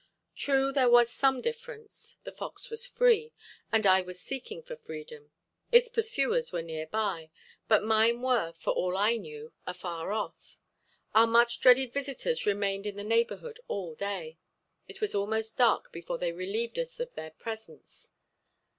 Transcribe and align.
True, 0.35 0.71
there 0.73 0.89
was 0.89 1.11
some 1.11 1.41
difference; 1.41 2.17
the 2.23 2.31
fox 2.31 2.71
was 2.71 2.87
free, 2.87 3.33
and 3.71 3.85
I 3.85 4.01
was 4.01 4.19
seeking 4.19 4.63
for 4.63 4.75
freedom; 4.75 5.29
its 5.71 5.89
pursuers 5.89 6.51
were 6.51 6.63
near 6.63 6.87
by, 6.87 7.29
but 7.67 7.83
mine 7.83 8.23
were, 8.23 8.51
for 8.53 8.71
all 8.73 8.97
I 8.97 9.17
knew, 9.17 9.53
afar 9.67 10.11
off. 10.11 10.57
Our 11.13 11.27
much 11.27 11.59
dreaded 11.59 11.93
visitors 11.93 12.47
remained 12.47 12.87
in 12.87 12.95
the 12.95 13.03
neighborhood 13.03 13.59
all 13.67 13.93
day. 13.93 14.39
It 14.87 15.01
was 15.01 15.13
almost 15.13 15.59
dark 15.59 15.91
before 15.91 16.17
they 16.17 16.31
relieved 16.31 16.79
us 16.79 16.99
of 16.99 17.13
their 17.13 17.29
presence. 17.29 18.09